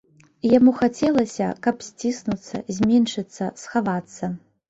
[0.51, 4.33] Яму хацелася, каб сціснуцца, зменшыцца, схавацца.